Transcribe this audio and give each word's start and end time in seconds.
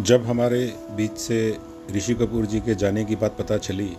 जब 0.00 0.24
हमारे 0.24 0.74
बीच 0.90 1.12
से 1.12 1.58
ऋषि 1.90 2.14
कपूर 2.14 2.46
जी 2.46 2.60
के 2.60 2.74
जाने 2.74 3.04
की 3.04 3.16
बात 3.16 3.36
पता 3.38 3.56
चली 3.56 3.96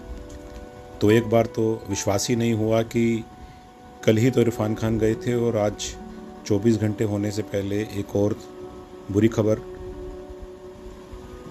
तो 1.01 1.11
एक 1.11 1.29
बार 1.29 1.45
तो 1.45 1.85
विश्वास 1.89 2.29
ही 2.29 2.35
नहीं 2.35 2.53
हुआ 2.53 2.81
कि 2.81 3.23
कल 4.05 4.17
ही 4.17 4.31
तो 4.31 4.41
इरफान 4.41 4.75
खान 4.75 4.99
गए 4.99 5.15
थे 5.15 5.33
और 5.33 5.57
आज 5.57 5.73
24 6.51 6.77
घंटे 6.77 7.03
होने 7.03 7.31
से 7.31 7.41
पहले 7.41 7.79
एक 7.81 8.15
और 8.15 8.39
बुरी 9.11 9.27
खबर 9.27 9.59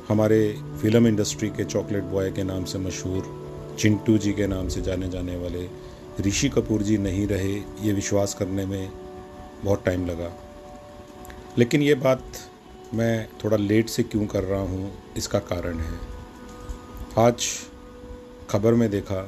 हमारे 0.08 0.56
फ़िल्म 0.82 1.06
इंडस्ट्री 1.06 1.48
के 1.48 1.64
चॉकलेट 1.64 2.02
बॉय 2.02 2.30
के 2.30 2.42
नाम 2.42 2.64
से 2.64 2.78
मशहूर, 2.78 3.50
चिंटू 3.78 4.18
जी 4.18 4.32
के 4.32 4.46
नाम 4.46 4.68
से 4.68 4.82
जाने 4.82 5.08
जाने 5.08 5.36
वाले 5.36 5.68
ऋषि 6.20 6.48
कपूर 6.48 6.82
जी 6.82 6.98
नहीं 6.98 7.26
रहे, 7.26 7.54
ये 7.82 7.92
विश्वास 7.92 8.34
करने 8.34 8.66
में 8.66 8.90
बहुत 9.64 9.84
टाइम 9.84 10.06
लगा। 10.06 10.32
लेकिन 11.58 11.82
ये 11.82 11.94
बात 11.94 12.24
मैं 12.94 13.28
थोड़ा 13.44 13.56
लेट 13.56 13.88
से 13.88 14.02
क्यों 14.02 14.26
कर 14.26 14.44
रहा 14.44 14.60
हूँ, 14.60 14.92
इसका 15.16 15.38
कारण 15.38 15.78
है। 15.78 15.98
आज 17.18 17.46
खबर 18.50 18.74
में 18.74 18.90
देखा 18.90 19.20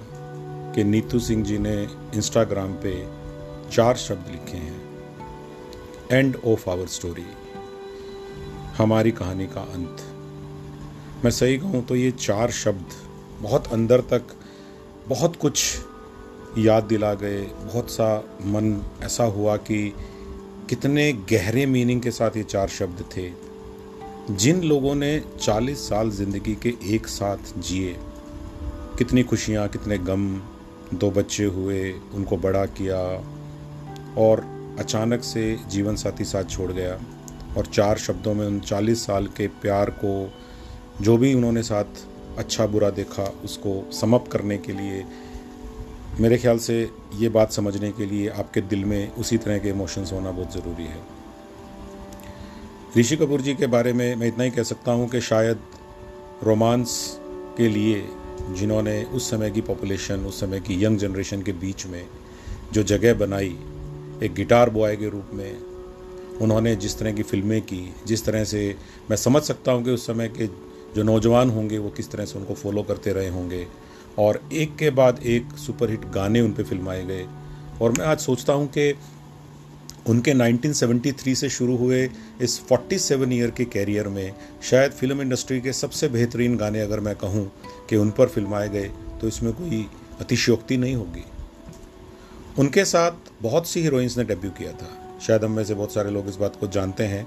कि 0.74 0.84
नीतू 0.84 1.18
सिंह 1.18 1.44
जी 1.44 1.58
ने 1.58 1.82
इंस्टाग्राम 2.14 2.72
पे 2.72 2.92
चार 3.72 3.96
शब्द 3.96 4.30
लिखे 4.30 4.56
हैं। 4.56 4.80
एंड 6.12 6.36
ऑफ़ 6.36 6.68
आवर 6.70 6.86
स्टोरी 6.86 7.26
हमारी 8.76 9.10
कहानी 9.10 9.46
का 9.46 9.60
अंत। 9.60 10.02
मैं 11.24 11.30
सही 11.30 11.58
कहूँ 11.58 11.84
तो 11.86 11.96
ये 11.96 12.10
चार 12.10 12.50
शब्द 12.50 12.92
बहुत 13.40 13.72
अंदर 13.72 14.00
तक 14.00 14.36
बहुत 15.08 15.36
कुछ 15.36 15.78
याद 16.58 16.84
दिला 16.84 17.14
गए। 17.14 17.42
बहुत 17.42 17.90
सा 17.90 18.16
मन 18.44 18.80
ऐसा 19.02 19.24
हुआ 19.24 19.56
कि 19.56 19.94
कितने 20.68 21.12
गहरे 21.12 21.66
मीनिंग 21.66 22.00
के 22.02 22.10
साथ 22.10 22.36
ये 22.36 22.42
चार 22.42 22.68
शब्द 22.68 23.04
थे। 23.16 23.45
जिन 24.30 24.62
लोगों 24.62 24.94
ने 24.94 25.22
40 25.40 25.88
साल 25.88 26.10
ज़िंदगी 26.10 26.54
के 26.54 26.74
एक 26.84 27.06
साथ 27.06 27.36
जिए, 27.58 27.96
कितनी 28.98 29.22
खुशियाँ, 29.22 29.68
कितने 29.68 29.98
गम, 29.98 30.40
दो 30.94 31.10
बच्चे 31.10 31.44
हुए, 31.44 31.92
उनको 31.92 32.36
बड़ा 32.36 32.66
किया, 32.66 33.24
और 34.18 34.44
अचानक 34.78 35.22
से 35.22 35.58
जीवन 35.68 35.96
साथी 35.96 36.24
साथ 36.24 36.44
छोड़ 36.44 36.72
गया, 36.72 36.98
और 37.56 37.66
चार 37.66 37.98
शब्दों 37.98 38.34
में 38.34 38.46
उन 38.46 38.60
40 38.60 39.06
साल 39.06 39.26
के 39.26 39.46
प्यार 39.46 39.90
को, 39.90 40.32
जो 41.00 41.16
भी 41.16 41.34
उन्होंने 41.34 41.62
साथ 41.62 41.84
अच्छा 42.38 42.66
बुरा 42.66 42.90
देखा, 42.90 43.32
उसको 43.44 43.92
समप 43.92 44.28
करने 44.32 44.58
के 44.58 44.72
लिए, 44.72 45.04
मेरे 46.20 46.38
ख्याल 46.38 46.58
से 46.58 46.90
ये 47.14 47.28
बात 47.28 47.52
समझने 47.52 47.92
के 47.92 48.06
लिए 48.06 48.28
आपके 48.28 48.60
दिल 48.60 48.84
में 48.84 49.14
उसी 49.14 49.38
तरह 49.38 49.58
के 49.58 49.68
इमोशंस 49.68 50.12
होना 50.12 50.30
बहुत 50.30 50.52
ज़रूरी 50.52 50.84
है। 50.84 51.15
ऋषि 52.98 53.16
कपूर 53.16 53.40
जी 53.40 53.54
के 53.54 53.66
बारे 53.66 53.92
में 53.92 54.14
मैं 54.16 54.26
इतना 54.26 54.44
ही 54.44 54.50
कह 54.50 54.62
सकता 54.62 54.92
हूँ 54.92 55.08
कि 55.08 55.20
शायद 55.20 55.58
रोमांस 56.42 57.18
के 57.56 57.68
लिए 57.68 58.08
जिन्होंने 58.50 59.02
उस 59.04 59.30
समय 59.30 59.50
की 59.50 59.60
पॉपुलेशन 59.60 60.20
उस 60.20 60.40
समय 60.40 60.60
की 60.60 60.84
यंग 60.84 60.98
जनरेशन 60.98 61.42
के 61.42 61.52
बीच 61.52 61.86
में 61.86 62.06
जो 62.72 62.82
जगह 62.82 63.14
बनाई, 63.14 63.58
एक 64.22 64.34
गिटार 64.34 64.70
बॉय 64.70 64.96
के 64.96 65.08
रूप 65.08 65.30
में, 65.34 65.58
उन्होंने 66.40 66.76
जिस 66.76 66.98
तरह 66.98 67.12
की 67.12 67.22
फ़िल्में 67.22 67.60
की, 67.62 67.94
जिस 68.06 68.24
तरह 68.24 68.44
से 68.44 68.76
मैं 69.10 69.16
समझ 69.16 69.42
सकता 69.42 69.72
हूँ 69.72 69.84
कि 69.84 69.90
उस 69.90 70.06
समय 70.06 70.28
के 70.28 70.46
जो 70.96 71.02
नौजवान 71.02 71.50
होंगे 71.50 71.78
वो 71.78 71.90
किस 71.90 72.10
तरह 72.10 72.24
से 72.24 72.38
उनको 72.38 72.54
फॉलो 72.54 72.82
करते 72.82 73.12
रहे 73.12 73.28
होंगे। 73.28 73.66
और 74.18 74.40
एक 74.52 74.76
के 74.76 74.90
बाद 74.90 75.20
एक 75.26 75.56
सुपरहिट 75.56 76.04
गाने 76.04 76.40
उन 76.40 76.52
पर 76.52 76.62
फिल्माए 76.62 77.04
गए। 77.04 77.26
और 77.82 77.92
मैं 77.92 78.06
आज 78.06 78.18
सोचता 78.18 78.52
हूँ 78.52 78.66
कि 78.68 78.92
उनके 80.08 80.32
1973 80.32 81.34
से 81.34 81.48
शुरू 81.50 81.76
हुए 81.76 82.02
इस 82.40 82.60
47 82.68 83.32
ईयर 83.32 83.50
के 83.50 83.64
कैरियर 83.64 84.08
में 84.08 84.34
शायद 84.62 84.92
फ़िल्म 84.92 85.22
इंडस्ट्री 85.22 85.60
के 85.60 85.72
सबसे 85.72 86.08
बेहतरीन 86.08 86.56
गाने 86.56 86.80
अगर 86.80 87.00
मैं 87.00 87.14
कहूँ 87.16 87.50
कि 87.90 87.96
उन 87.96 88.10
पर 88.10 88.28
फिल्माए 88.28 88.68
गए 88.68 88.90
तो 89.20 89.28
इसमें 89.28 89.52
कोई 89.52 89.86
अतिशयोक्ति 90.20 90.76
नहीं 90.76 90.94
होगी। 90.94 91.24
उनके 92.58 92.84
साथ 92.84 93.30
बहुत 93.42 93.68
सी 93.68 93.80
हीरोइंस 93.82 94.16
ने 94.18 94.24
डेब्यू 94.24 94.50
किया 94.50 94.72
था। 94.72 95.18
शायद 95.22 95.44
हम 95.44 95.50
में 95.50 95.64
से 95.64 95.74
बहुत 95.74 95.94
सारे 95.94 96.10
लोग 96.10 96.28
इस 96.28 96.36
बात 96.36 96.56
को 96.60 96.66
जानते 96.68 97.04
हैं, 97.04 97.26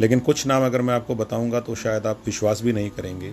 लेकिन 0.00 0.20
कुछ 0.20 0.46
नाम 0.46 0.64
अगर 0.66 0.82
मैं 0.82 0.94
आपको 0.94 1.14
बताऊँगा 1.14 1.60
तो 1.60 1.74
शायद 1.74 2.06
आप 2.06 2.22
विश्वास 2.26 2.62
भी 2.62 2.72
नहीं 2.72 2.90
करेंगे। 2.90 3.32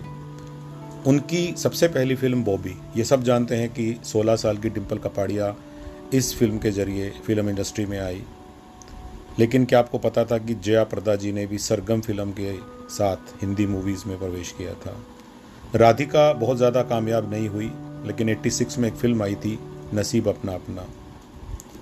उनकी 1.06 1.54
सबसे 1.58 1.88
पहली 1.88 2.14
फ़िल्म 2.16 2.44
बॉबी, 2.44 2.74
ये 2.96 3.04
सब 3.04 3.22
जानते 3.22 3.56
हैं 3.56 3.68
कि 3.70 3.94
16 4.04 4.36
साल 4.36 4.56
की 4.56 4.68
डिम्पल 4.70 4.98
कपाड़िया 4.98 5.54
इस 6.14 6.34
फ़िल्म 6.38 6.58
के 6.58 6.70
ज़रिए 6.70 7.10
फ़िल्म 7.26 7.48
इंडस्ट्री 7.48 7.86
में 7.86 7.98
आई। 7.98 8.22
लेकिन 9.38 9.64
क्या 9.64 9.78
आपको 9.78 9.98
पता 9.98 10.24
था 10.24 10.38
कि 10.38 10.54
जया 10.54 10.84
प्रदा 10.84 11.16
जी 11.16 11.32
ने 11.32 11.46
भी 11.46 11.58
सरगम 11.58 12.00
फ़िल्म 12.00 12.30
के 12.30 12.54
साथ 12.90 13.16
हिंदी 13.16 13.66
मूवीज़ 13.66 14.02
में 14.06 14.18
प्रवेश 14.18 14.52
किया 14.58 14.74
था? 14.74 14.96
राधिका 15.74 16.32
बहुत 16.32 16.56
ज़्यादा 16.56 16.82
कामयाब 16.82 17.30
नहीं 17.30 17.48
हुई, 17.48 17.70
लेकिन 18.06 18.28
86 18.28 18.78
में 18.78 18.88
एक 18.88 18.94
फ़िल्म 18.94 19.22
आई 19.22 19.34
थी, 19.34 19.58
नसीब 19.94 20.28
अपना 20.28 20.52
अपना। 20.52 20.86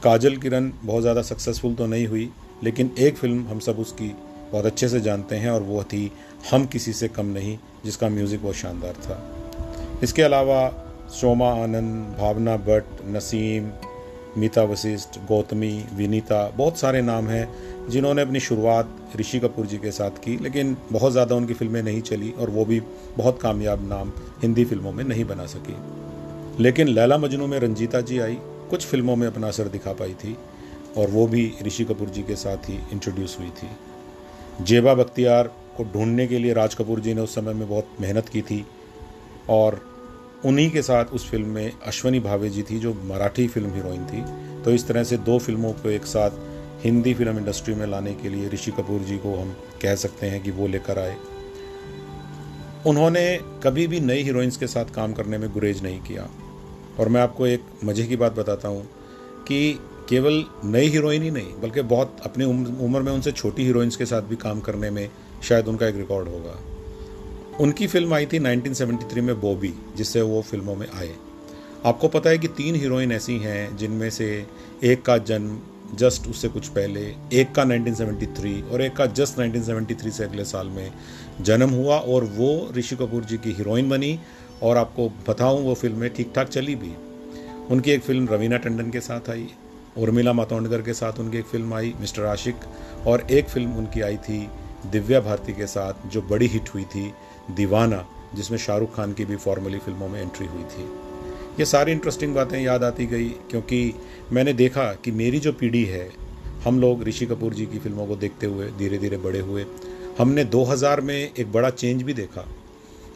काजल 0.02 0.36
किरण 0.36 0.70
बहुत 0.84 1.02
ज़्यादा 1.02 1.22
सक्सेसफुल 1.22 1.74
तो 1.74 1.86
नहीं 1.86 2.06
हुई, 2.06 2.30
लेकिन 2.64 2.90
एक 2.98 3.16
फ़िल्म 3.16 3.46
हम 3.46 3.58
सब 3.58 3.78
उसकी 3.78 4.14
बहुत 4.52 4.66
अच्छे 4.66 4.88
से 4.88 5.00
जानते 5.00 5.36
हैं 5.36 5.50
और 5.50 5.62
वो 5.62 5.82
थी 5.82 6.12
हम 6.50 6.66
किसी 6.66 6.92
से 6.92 7.08
कम 7.08 7.26
नहीं, 7.26 7.58
जिसका 7.84 8.08
म्यूज़िक 8.08 8.42
बहुत 8.42 8.54
शानदार 8.54 8.92
था। 8.92 9.22
इसके 10.02 10.22
अलावा 10.22 10.68
सोमा 11.10 11.50
आनंद, 11.52 12.16
भावना 12.18 12.56
भट्ट, 12.56 13.04
नसीम 13.06 13.70
मीता 14.38 14.62
वशिष्ठ, 14.64 15.18
गौतमी, 15.28 15.84
विनीता, 15.94 16.48
बहुत 16.56 16.78
सारे 16.78 17.00
नाम 17.02 17.28
हैं 17.28 17.88
जिन्होंने 17.90 18.22
अपनी 18.22 18.40
शुरुआत 18.40 19.16
ऋषि 19.16 19.38
कपूर 19.40 19.66
जी 19.66 19.78
के 19.78 19.90
साथ 19.90 20.18
की, 20.24 20.36
लेकिन 20.36 20.76
बहुत 20.92 21.12
ज़्यादा 21.12 21.34
उनकी 21.34 21.54
फ़िल्में 21.54 21.82
नहीं 21.82 22.00
चली 22.02 22.30
और 22.30 22.50
वो 22.50 22.64
भी 22.64 22.80
बहुत 23.16 23.40
कामयाब 23.42 23.88
नाम 23.88 24.12
हिंदी 24.42 24.64
फ़िल्मों 24.64 24.92
में 24.92 25.04
नहीं 25.04 25.24
बना 25.24 25.46
सकी। 25.46 25.76
लेकिन 26.62 26.88
लैला 26.88 27.18
मजनू 27.18 27.46
में 27.46 27.58
रंजीता 27.58 28.00
जी 28.00 28.18
आई, 28.18 28.38
कुछ 28.70 28.86
फ़िल्मों 28.86 29.16
में 29.16 29.26
अपना 29.26 29.48
असर 29.48 29.68
दिखा 29.68 29.92
पाई 29.92 30.14
थी 30.14 30.36
और 30.96 31.10
वो 31.10 31.26
भी 31.26 31.52
ऋषि 31.62 31.84
कपूर 31.84 32.08
जी 32.08 32.22
के 32.22 32.36
साथ 32.36 32.68
ही 32.68 32.78
इंट्रोड्यूस 32.92 33.36
हुई 33.40 33.50
थी। 33.52 33.68
जेबा 34.64 34.94
बख्तियार 34.94 35.52
को 35.76 35.84
ढूँढने 35.84 36.26
के 36.26 36.38
लिए 36.38 36.52
राज 36.52 36.74
कपूर 36.74 37.00
जी 37.00 37.14
ने 37.14 37.20
उस 37.20 37.34
समय 37.34 37.54
में 37.54 37.68
बहुत 37.68 37.88
मेहनत 38.00 38.28
की 38.28 38.42
थी 38.42 38.64
और 39.50 39.80
उन्हीं 40.44 40.70
के 40.70 40.82
साथ 40.82 41.04
उस 41.04 41.28
फ़िल्म 41.30 41.46
में 41.46 41.72
अश्वनी 41.86 42.20
भावे 42.20 42.50
जी 42.50 42.62
थी, 42.62 42.78
जो 42.78 42.92
मराठी 43.04 43.46
फ़िल्म 43.48 43.72
हीरोइन 43.74 44.04
थी। 44.06 44.22
तो 44.62 44.70
इस 44.70 44.86
तरह 44.88 45.04
से 45.04 45.16
दो 45.18 45.38
फ़िल्मों 45.38 45.72
को 45.72 45.90
एक 45.90 46.04
साथ 46.06 46.30
हिंदी 46.84 47.14
फ़िल्म 47.14 47.38
इंडस्ट्री 47.38 47.74
में 47.74 47.86
लाने 47.86 48.14
के 48.14 48.28
लिए 48.28 48.48
ऋषि 48.48 48.70
कपूर 48.70 49.00
जी 49.00 49.16
को 49.18 49.34
हम 49.36 49.54
कह 49.82 49.94
सकते 49.94 50.26
हैं 50.26 50.42
कि 50.42 50.50
वो 50.50 50.66
लेकर 50.66 50.98
आए। 50.98 51.16
उन्होंने 52.86 53.40
कभी 53.62 53.86
भी 53.86 54.00
नई 54.00 54.22
हीरोइंस 54.22 54.56
के 54.56 54.66
साथ 54.66 54.94
काम 54.94 55.12
करने 55.12 55.38
में 55.38 55.52
गुरेज 55.52 55.82
नहीं 55.82 56.00
किया। 56.00 56.28
और 57.00 57.08
मैं 57.08 57.20
आपको 57.20 57.46
एक 57.46 57.64
मज़े 57.84 58.06
की 58.06 58.16
बात 58.16 58.32
बताता 58.32 58.68
हूँ 58.68 58.82
कि 59.48 59.78
केवल 60.08 60.44
नई 60.64 60.86
हीरोइन 60.86 61.22
ही 61.22 61.30
नहीं, 61.30 61.52
बल्कि 61.60 61.82
बहुत 61.82 62.16
अपनी 62.24 62.44
उम्र 62.44 63.00
में 63.00 63.12
उनसे 63.12 63.32
छोटी 63.32 63.64
हीरोइंस 63.64 63.96
के 63.96 64.06
साथ 64.06 64.22
भी 64.22 64.36
काम 64.36 64.60
करने 64.60 64.90
में 64.90 65.08
शायद 65.42 65.68
उनका 65.68 65.86
एक 65.86 65.96
रिकॉर्ड 65.96 66.28
होगा। 66.28 66.58
उनकी 67.60 67.86
फ़िल्म 67.86 68.14
आई 68.14 68.26
थी 68.26 68.38
1973 68.38 69.20
में 69.20 69.40
बॉबी, 69.40 69.72
जिससे 69.96 70.20
वो 70.22 70.42
फ़िल्मों 70.42 70.74
में 70.76 70.86
आए। 70.88 71.10
आपको 71.86 72.08
पता 72.08 72.30
है 72.30 72.38
कि 72.38 72.48
तीन 72.48 72.74
हीरोइन 72.74 73.12
ऐसी 73.12 73.36
हैं 73.38 73.76
जिनमें 73.76 74.08
से 74.10 74.26
एक 74.84 75.02
का 75.02 75.16
जन्म 75.20 75.58
जस्ट 75.94 76.26
उससे 76.28 76.48
कुछ 76.48 76.68
पहले, 76.68 77.00
एक 77.32 77.52
का 77.54 77.64
1973 77.64 78.62
और 78.72 78.82
एक 78.82 78.96
का 78.96 79.06
जस्ट 79.06 79.38
1973 79.38 80.10
से 80.10 80.24
अगले 80.24 80.44
साल 80.44 80.66
में 80.66 80.92
जन्म 81.40 81.70
हुआ 81.70 81.98
और 81.98 82.24
वो 82.24 82.50
ऋषि 82.76 82.96
कपूर 82.96 83.24
जी 83.24 83.38
की 83.38 83.52
हीरोइन 83.52 83.88
बनी 83.88 84.18
और 84.62 84.76
आपको 84.76 85.08
बताऊँ, 85.28 85.62
वो 85.62 85.74
फ़िल्में 85.74 86.12
ठीक 86.14 86.32
ठाक 86.36 86.48
चली 86.48 86.74
भी। 86.74 86.94
उनकी 87.70 87.90
एक 87.90 88.02
फ़िल्म 88.02 88.28
रवीना 88.28 88.56
टंडन 88.56 88.90
के 88.90 89.00
साथ 89.00 89.30
आई, 89.30 89.48
उर्मिला 89.98 90.32
मातोंडकर 90.32 90.82
के 90.82 90.94
साथ 90.94 91.18
उनकी 91.20 91.38
एक 91.38 91.46
फ़िल्म 91.46 91.74
आई, 91.74 91.94
मिस्टर 92.00 92.24
आशिक, 92.24 92.56
और 93.06 93.26
एक 93.30 93.48
फ़िल्म 93.48 93.76
उनकी 93.76 94.00
आई 94.00 94.16
थी 94.16 94.48
दिव्या 94.86 95.20
भारती 95.20 95.52
के 95.52 95.66
साथ, 95.66 96.08
जो 96.08 96.22
बड़ी 96.22 96.46
हिट 96.46 96.68
हुई 96.74 96.84
थी 96.84 97.12
दीवाना, 97.50 98.06
जिसमें 98.34 98.58
शाहरुख 98.58 98.96
खान 98.96 99.12
की 99.12 99.24
भी 99.24 99.36
फॉर्मली 99.36 99.78
फ़िल्मों 99.78 100.08
में 100.08 100.20
एंट्री 100.22 100.46
हुई 100.46 100.64
थी। 100.64 100.88
ये 101.58 101.64
सारी 101.64 101.92
इंटरेस्टिंग 101.92 102.34
बातें 102.34 102.60
याद 102.60 102.84
आती 102.84 103.06
गई, 103.06 103.28
क्योंकि 103.28 103.94
मैंने 104.32 104.52
देखा 104.52 104.92
कि 104.92 105.10
मेरी 105.10 105.40
जो 105.40 105.52
पीढ़ी 105.52 105.84
है, 105.84 106.10
हम 106.64 106.80
लोग 106.80 107.02
ऋषि 107.02 107.26
कपूर 107.26 107.54
जी 107.54 107.66
की 107.66 107.78
फ़िल्मों 107.78 108.06
को 108.06 108.16
देखते 108.16 108.46
हुए 108.46 108.70
धीरे 108.70 108.98
धीरे 108.98 109.16
बड़े 109.16 109.40
हुए। 109.40 109.66
हमने 110.18 110.44
2000 110.44 111.00
में 111.00 111.32
एक 111.38 111.52
बड़ा 111.52 111.70
चेंज 111.70 112.02
भी 112.02 112.14
देखा। 112.14 112.48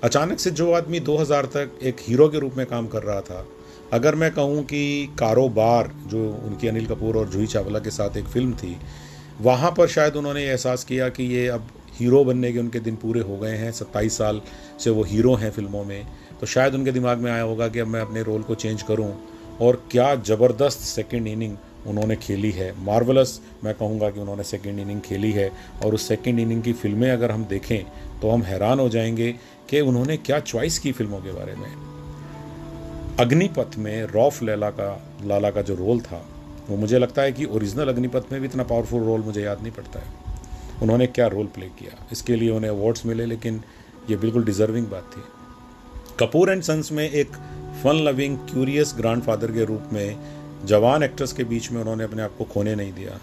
अचानक 0.03 0.39
से 0.39 0.51
जो 0.51 0.73
आदमी 0.73 1.01
2000 1.01 1.47
तक 1.47 1.79
एक 1.83 1.97
हीरो 2.01 2.29
के 2.29 2.39
रूप 2.39 2.55
में 2.57 2.67
काम 2.67 2.87
कर 2.87 3.03
रहा 3.03 3.21
था, 3.21 3.47
अगर 3.93 4.15
मैं 4.15 4.31
कहूँ 4.31 4.63
कि 4.65 5.15
कारोबार, 5.19 5.93
जो 6.07 6.41
उनकी 6.47 6.69
अनिल 6.69 6.87
कपूर 6.87 7.17
और 7.17 7.29
जूही 7.29 7.47
चावला 7.47 7.79
के 7.79 7.91
साथ 7.91 8.17
एक 8.17 8.25
फ़िल्म 8.25 8.55
थी, 8.55 8.77
वहाँ 9.41 9.71
पर 9.71 9.89
शायद 9.89 10.17
उन्होंने 10.17 10.45
एहसास 10.45 10.85
किया 10.85 11.09
कि 11.09 11.23
ये 11.23 11.49
अब 11.49 11.69
हीरो 11.99 12.25
बनने 12.25 12.53
के 12.53 12.59
उनके 12.59 12.81
दिन 12.81 12.97
पूरे 12.97 13.21
हो 13.21 13.37
गए 13.39 13.57
हैं, 13.57 13.73
सत्ताईस 13.73 14.19
साल 14.19 14.41
से 14.79 14.91
वो 14.91 15.03
हीरो 15.03 15.35
हैं 15.35 15.51
फ़िल्मों 15.51 15.85
में। 15.85 16.07
तो 16.41 16.47
शायद 16.47 16.75
उनके 16.75 16.93
दिमाग 16.93 17.19
में 17.19 17.33
आया 17.33 17.43
होगा 17.43 17.69
कि 17.69 17.79
अब 17.79 17.87
मैं 17.87 18.01
अपने 18.01 18.23
रोल 18.23 18.43
को 18.43 18.55
चेंज 18.55 18.83
करूँ। 18.83 19.15
और 19.61 19.83
क्या 19.91 20.15
ज़बरदस्त 20.15 20.79
सेकेंड 20.79 21.27
इनिंग 21.27 21.57
उन्होंने 21.87 22.17
खेली 22.17 22.51
है। 22.51 22.73
मार्वलस 22.85 23.41
मैं 23.65 23.75
कहूँगा 23.75 24.11
कि 24.11 24.21
उन्होंने 24.21 24.43
सेकेंड 24.43 24.81
इनिंग 24.81 25.01
खेली 25.01 25.33
है। 25.33 25.51
और 25.85 25.95
उस 25.95 26.09
सेकेंड 26.09 26.41
इनिंग 26.41 26.63
की 26.63 26.73
फ़िल्में 26.73 27.11
अगर 27.11 27.31
हम 27.31 27.45
देखें 27.45 27.85
तो 28.21 28.31
हम 28.31 28.43
हैरान 28.43 28.81
हो 28.81 28.89
जाएँगे 28.89 29.33
कि 29.71 29.81
उन्होंने 29.81 30.17
क्या 30.17 30.41
चॉइस 30.41 30.79
की 30.79 30.93
फ़िल्मों 30.93 31.21
के 31.21 31.33
बारे 31.33 31.55
में। 31.55 31.93
अग्निपथ 33.21 33.77
में 33.79 34.03
रॉफ 34.05 34.43
लैला 34.43 34.71
का, 34.71 35.13
लाला 35.25 35.51
का 35.51 35.63
जो 35.63 35.75
रोल 35.75 36.01
था, 36.01 36.27
वो 36.71 36.77
मुझे 36.77 36.99
लगता 36.99 37.23
है 37.23 37.33
कि 37.33 37.45
ओरिजिनल 37.45 37.89
अग्निपथ 37.89 38.33
में 38.33 38.41
भी 38.41 38.47
इतना 38.47 38.63
पावरफुल 38.63 39.03
रोल 39.03 39.21
मुझे 39.21 39.43
याद 39.43 39.63
नहीं 39.63 39.73
पड़ता 39.73 39.99
है। 39.99 40.32
उन्होंने 40.83 41.07
क्या 41.07 41.27
रोल 41.27 41.47
प्ले 41.47 41.67
किया? 41.79 42.07
इसके 42.13 42.37
लिए 42.37 42.51
उन्हें 42.51 42.71
अवार्ड्स 42.71 43.07
मिले, 43.07 43.27
लेकिन 43.27 43.63
ये 44.11 44.17
बिल्कुल 44.17 44.45
डिज़र्विंग 44.45 44.87
बात 44.87 45.11
थी। 45.17 45.23
कपूर 46.21 46.51
एंड 46.51 46.63
सन्स 46.63 46.93
में 46.93 47.11
एक 47.11 47.37
फन 47.83 48.03
लविंग 48.05 48.39
क्यूरियस 48.39 48.95
ग्रैंडफादर 48.97 49.53
के 49.53 49.65
रूप 49.65 49.89
में, 49.93 50.17
जवान 50.67 51.03
एक्ट्रेस 51.03 51.33
के 51.33 51.45
बीच 51.45 51.71
में 51.73 51.81
उन्होंने 51.81 52.05
अपने 52.05 52.23
आप 52.23 52.35
को 52.39 52.45
खोने 52.45 52.75
नहीं 52.75 52.93
दिया। 52.93 53.19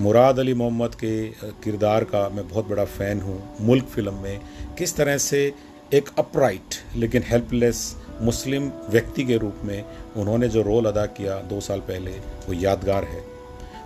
मुराद 0.00 0.38
अली 0.38 0.54
मोहम्मद 0.54 0.94
के 0.94 1.28
किरदार 1.62 2.04
का 2.04 2.28
मैं 2.28 2.48
बहुत 2.48 2.68
बड़ा 2.68 2.84
फ़ैन 2.84 3.20
हूँ। 3.20 3.40
मुल्क 3.60 3.84
फ़िल्म 3.84 4.14
में 4.14 4.40
किस 4.78 4.96
तरह 4.96 5.18
से 5.18 5.54
एक 5.94 6.08
अपराइट 6.18 6.74
लेकिन 6.96 7.22
हेल्पलेस 7.26 7.96
मुस्लिम 8.22 8.70
व्यक्ति 8.90 9.24
के 9.24 9.36
रूप 9.36 9.60
में 9.64 9.84
उन्होंने 10.16 10.48
जो 10.48 10.62
रोल 10.62 10.86
अदा 10.86 11.06
किया 11.06 11.40
दो 11.42 11.60
साल 11.60 11.80
पहले, 11.80 12.10
वो 12.10 12.52
यादगार 12.52 13.04
है। 13.04 13.24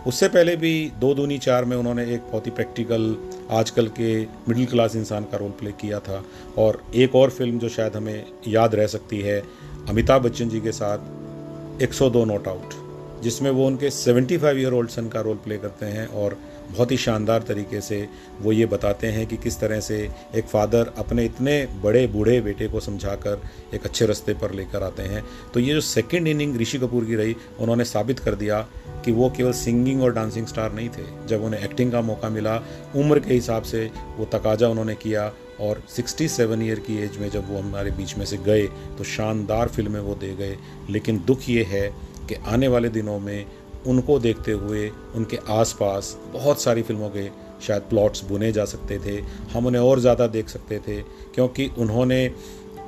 उससे 0.07 0.29
पहले 0.29 0.57
भी 0.57 0.93
दो 1.01 1.15
दूनी 1.15 1.39
चार 1.39 1.65
में 1.65 1.77
उन्होंने 1.77 2.05
एक 2.15 2.21
बहुत 2.21 2.47
ही 2.47 2.51
प्रैक्टिकल, 2.51 3.17
आजकल 3.51 3.89
के 3.89 4.21
मिडिल 4.23 4.67
क्लास 4.67 4.97
इंसान 4.97 5.25
का 5.25 5.39
रोल 5.39 5.51
प्ले 5.51 5.73
किया 5.73 5.99
था। 6.01 6.23
और 6.59 6.83
एक 6.95 7.15
और 7.15 7.31
फ़िल्म 7.31 7.59
जो 7.59 7.69
शायद 7.69 7.97
हमें 7.97 8.25
याद 8.49 8.75
रह 8.75 8.87
सकती 8.87 9.21
है, 9.21 9.43
अमिताभ 9.89 10.23
बच्चन 10.23 10.49
जी 10.49 10.61
के 10.61 10.73
साथ 10.73 11.83
102 11.83 12.25
नोट 12.25 12.49
आउट, 12.49 12.75
जिसमें 13.23 13.51
वो 13.51 13.67
उनके 13.67 13.91
75 13.91 14.59
ईयर 14.59 14.73
ओल्ड 14.73 14.91
सन 14.91 15.09
का 15.09 15.21
रोल 15.21 15.37
प्ले 15.37 15.59
करते 15.59 15.87
हैं 15.87 16.07
और 16.07 16.39
बहुत 16.71 16.93
ही 16.93 16.97
शानदार 16.97 17.43
तरीके 17.43 17.81
से 17.81 18.09
वो 18.41 18.53
ये 18.53 18.67
बताते 18.67 19.07
हैं 19.07 19.27
कि 19.27 19.37
किस 19.37 19.59
तरह 19.61 19.81
से 19.81 19.97
एक 20.35 20.45
फादर 20.45 20.93
अपने 20.99 21.25
इतने 21.25 21.67
बड़े 21.83 22.07
बूढ़े 22.07 22.41
बेटे 22.41 22.69
को 22.69 22.81
समझाकर 22.81 23.43
एक 23.75 23.85
अच्छे 23.85 24.07
रास्ते 24.07 24.35
पर 24.35 24.53
लेकर 24.53 24.83
आते 24.83 25.03
हैं। 25.03 25.23
तो 25.55 25.61
ये 25.61 25.75
जो 25.75 25.81
सेकेंड 25.81 26.29
इनिंग 26.29 26.57
ऋषि 26.57 26.79
कपूर 26.79 27.05
की 27.05 27.15
रही, 27.15 27.37
उन्होंने 27.61 27.85
साबित 27.85 28.19
कर 28.19 28.35
दिया 28.35 28.67
कि 29.05 29.13
वो 29.13 29.29
केवल 29.37 29.53
सिंगिंग 29.55 30.03
और 30.03 30.13
डांसिंग 30.15 30.47
स्टार 30.47 30.73
नहीं 30.73 30.89
थे। 30.89 31.05
जब 31.29 31.45
उन्हें 31.45 31.63
एक्टिंग 31.63 31.93
का 31.93 32.01
मौका 32.03 32.29
मिला, 32.31 32.57
उम्र 32.97 33.21
के 33.21 33.35
हिसाब 33.35 33.63
से 33.65 33.91
वो 34.17 34.25
तकाजा 34.33 34.69
उन्होंने 34.69 34.95
किया 34.97 35.33
और 35.61 35.83
67 35.91 36.63
ईयर 36.63 36.79
की 36.81 36.97
एज 36.99 37.17
में 37.19 37.29
जब 37.31 37.51
वो 37.51 37.59
हमारे 37.59 37.91
बीच 37.93 38.17
में 38.19 38.25
से 38.27 38.37
गए 38.39 38.67
तो 38.99 39.05
शानदार 39.07 39.69
फ़िल्में 39.69 40.01
वो 40.01 40.15
दे 40.15 40.35
गए। 40.37 40.57
लेकिन 40.91 41.23
दुख 41.27 41.49
ये 41.49 41.63
है 41.65 41.89
कि 42.29 42.35
आने 42.47 42.69
वाले 42.69 42.89
दिनों 42.91 43.19
में 43.21 43.47
उनको 43.87 44.19
देखते 44.21 44.53
हुए 44.55 44.89
उनके 45.15 45.39
आसपास 45.51 46.17
बहुत 46.33 46.63
सारी 46.63 46.83
फ़िल्मों 46.83 47.09
के 47.11 47.29
शायद 47.67 47.83
प्लॉट्स 47.83 48.25
बुने 48.25 48.51
जा 48.53 48.65
सकते 48.65 48.99
थे। 48.99 49.17
हम 49.53 49.67
उन्हें 49.67 49.83
और 49.83 50.01
ज़्यादा 50.01 50.27
देख 50.29 50.49
सकते 50.49 50.79
थे, 50.79 51.01
क्योंकि 51.35 51.71
उन्होंने 51.79 52.27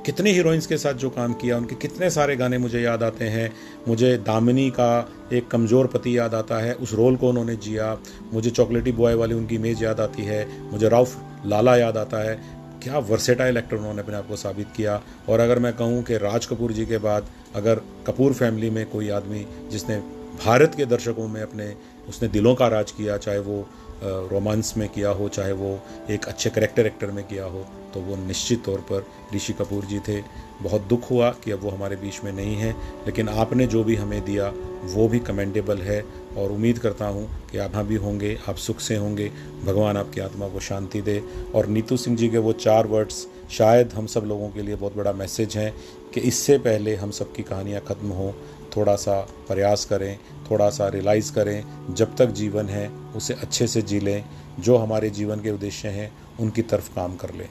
कितनी 0.07 0.31
हीरोइंस 0.31 0.67
के 0.67 0.77
साथ 0.79 0.95
जो 0.95 1.11
काम 1.11 1.33
किया, 1.33 1.57
उनके 1.57 1.75
कितने 1.75 2.11
सारे 2.11 2.37
गाने 2.37 2.59
मुझे 2.59 2.81
याद 2.81 3.03
आते 3.03 3.25
हैं, 3.25 3.53
मुझे 3.89 4.17
दामिनी 4.19 4.71
का 4.71 5.09
एक 5.33 5.49
कमज़ोर 5.49 5.87
पति 5.87 6.19
याद 6.19 6.35
आता 6.35 6.59
है, 6.59 6.75
उस 6.75 6.93
रोल 6.93 7.17
को 7.17 7.29
उन्होंने 7.29 7.57
जिया, 7.57 7.97
मुझे 8.33 8.51
चॉकलेटी 8.51 8.93
बॉय 8.93 9.15
वाली 9.15 9.35
उनकी 9.35 9.55
इमेज 9.55 9.83
याद 9.83 10.01
आती 10.01 10.23
है, 10.23 10.47
मुझे 10.71 10.89
राउफ 10.89 11.17
लाला 11.47 11.77
याद 11.77 11.97
आता 11.97 12.19
है, 12.19 12.35
क्या 12.83 12.99
वर्सेटाइल 12.99 13.57
एक्टर 13.57 13.77
उन्होंने 13.77 14.03
अपने 14.03 14.17
आप 14.17 14.29
को 14.29 14.37
साबित 14.37 14.67
किया, 14.77 15.01
और 15.29 15.41
अगर 15.41 15.59
मैं 15.59 15.73
कहूँ 15.73 16.03
कि 16.03 16.17
राज 16.17 16.47
कपूर 16.47 16.73
जी 16.73 16.87
के 16.87 16.99
बाद 16.99 17.27
अगर 17.55 17.81
कपूर 18.07 18.33
फैमिली 18.33 18.71
में 18.71 18.85
कोई 18.87 19.09
आदमी 19.09 19.47
जिसने 19.71 19.99
भारत 20.45 20.75
के 20.77 20.87
दर्शकों 20.87 21.29
में 21.29 21.43
अपने, 21.43 21.75
उसने 22.09 22.29
दिलों 22.29 22.55
का 22.55 22.69
राज 22.69 22.91
किया, 22.91 23.17
चाहे 23.17 23.39
वो 23.39 23.67
रोमांस 24.05 24.75
में 24.77 24.89
किया 24.89 25.11
हो, 25.11 25.29
चाहे 25.29 25.53
वो 25.53 25.79
एक 26.11 26.25
अच्छे 26.25 26.51
करेक्टर 26.51 26.87
एक्टर 26.87 27.11
में 27.11 27.25
किया 27.27 27.45
हो 27.45 27.65
तो 27.95 28.01
वो 28.01 28.17
निश्चित 28.17 28.65
तौर 28.65 28.79
पर 28.81 29.05
ऋषि 29.35 29.53
कपूर 29.53 29.85
जी 29.85 29.99
थे। 29.99 30.21
बहुत 30.63 30.83
दुख 30.83 31.11
हुआ 31.11 31.31
कि 31.45 31.51
अब 31.51 31.61
वो 31.63 31.71
हमारे 31.71 31.97
बीच 31.97 32.19
में 32.25 32.33
नहीं 32.33 32.55
है, 32.57 32.71
लेकिन 33.07 33.29
आपने 33.29 33.67
जो 33.67 33.83
भी 33.85 33.97
हमें 33.97 34.25
दिया, 34.25 34.49
वो 34.85 35.07
भी 35.09 35.19
कमेंडेबल 35.21 35.79
है। 35.79 36.03
और 36.37 36.53
उम्मीद 36.53 36.79
करता 36.79 37.07
हूँ 37.07 37.29
कि 37.51 37.59
आप 37.59 37.77
भी 37.79 37.97
होंगे, 37.97 38.37
आप 38.49 38.57
सुख 38.57 38.81
से 38.81 38.97
होंगे। 38.97 39.31
भगवान 39.65 39.97
आपकी 39.97 40.21
आत्मा 40.21 40.49
को 40.49 40.61
शांति 40.61 41.03
दे। 41.03 41.23
और 41.55 41.67
नीतू 41.67 41.97
सिंह 41.97 42.17
जी 42.17 42.29
के 42.29 42.39
वो 42.39 42.53
चार 42.55 42.87
वर्ड्स 42.87 43.27
शायद 43.51 43.93
हम 43.93 44.07
सब 44.07 44.25
लोगों 44.25 44.49
के 44.49 44.63
लिए 44.63 44.75
बहुत 44.75 44.97
बड़ा 44.97 45.13
मैसेज 45.13 45.57
हैं। 45.57 45.73
कि 46.15 46.21
इससे 46.21 46.59
पहले 46.59 46.97
हम 46.97 47.11
सबकी 47.11 47.43
कहानियाँ 47.43 47.81
ख़त्म 47.81 48.09
हों 48.09 48.33
थोड़ा 48.77 48.97
सा 48.97 49.21
प्रयास 49.21 49.85
करें 49.85 50.19
थोड़ा 50.51 50.71
सा 50.71 50.89
रियलाइज़ 50.89 51.33
करें, 51.33 51.65
जब 51.95 52.17
तक 52.17 52.27
जीवन 52.27 52.69
है, 52.69 52.89
उसे 52.89 53.35
अच्छे 53.35 53.67
से 53.67 53.83
जी 53.83 54.01
लें, 54.01 54.25
जो 54.61 54.77
हमारे 54.77 55.11
जीवन 55.11 55.41
के 55.41 55.51
उद्देश्य 55.51 55.89
हैं, 55.89 56.13
उनकी 56.41 56.63
तरफ़ 56.63 56.95
काम 56.95 57.17
कर 57.17 57.35
लें। 57.35 57.49